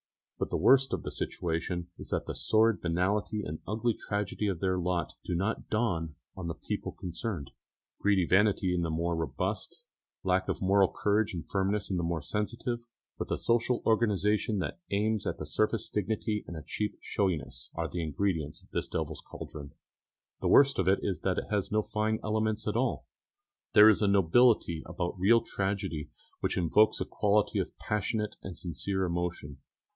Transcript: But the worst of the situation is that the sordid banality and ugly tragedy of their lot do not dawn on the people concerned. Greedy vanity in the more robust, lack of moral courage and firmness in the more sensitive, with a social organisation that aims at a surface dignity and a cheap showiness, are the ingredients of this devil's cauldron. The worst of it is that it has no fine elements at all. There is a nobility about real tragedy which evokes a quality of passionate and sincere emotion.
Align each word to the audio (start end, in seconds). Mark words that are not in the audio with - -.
But 0.39 0.49
the 0.49 0.57
worst 0.57 0.91
of 0.93 1.03
the 1.03 1.11
situation 1.11 1.89
is 1.99 2.09
that 2.09 2.25
the 2.25 2.33
sordid 2.33 2.81
banality 2.81 3.43
and 3.43 3.59
ugly 3.67 3.93
tragedy 3.93 4.47
of 4.47 4.59
their 4.59 4.79
lot 4.79 5.13
do 5.23 5.35
not 5.35 5.69
dawn 5.69 6.15
on 6.35 6.47
the 6.47 6.55
people 6.55 6.93
concerned. 6.93 7.51
Greedy 7.99 8.25
vanity 8.25 8.73
in 8.73 8.81
the 8.81 8.89
more 8.89 9.15
robust, 9.15 9.83
lack 10.23 10.47
of 10.49 10.59
moral 10.59 10.91
courage 10.91 11.35
and 11.35 11.47
firmness 11.47 11.91
in 11.91 11.97
the 11.97 12.03
more 12.03 12.23
sensitive, 12.23 12.87
with 13.19 13.29
a 13.29 13.37
social 13.37 13.83
organisation 13.85 14.57
that 14.57 14.79
aims 14.89 15.27
at 15.27 15.39
a 15.39 15.45
surface 15.45 15.87
dignity 15.87 16.43
and 16.47 16.57
a 16.57 16.63
cheap 16.65 16.97
showiness, 16.99 17.69
are 17.75 17.87
the 17.87 18.01
ingredients 18.01 18.63
of 18.63 18.71
this 18.71 18.87
devil's 18.87 19.21
cauldron. 19.21 19.71
The 20.39 20.47
worst 20.49 20.79
of 20.79 20.87
it 20.87 20.97
is 21.03 21.21
that 21.21 21.37
it 21.37 21.49
has 21.51 21.71
no 21.71 21.83
fine 21.83 22.17
elements 22.23 22.67
at 22.67 22.75
all. 22.75 23.05
There 23.73 23.89
is 23.89 24.01
a 24.01 24.07
nobility 24.07 24.81
about 24.87 25.19
real 25.19 25.41
tragedy 25.41 26.09
which 26.39 26.57
evokes 26.57 26.99
a 26.99 27.05
quality 27.05 27.59
of 27.59 27.77
passionate 27.77 28.37
and 28.41 28.57
sincere 28.57 29.05
emotion. 29.05 29.59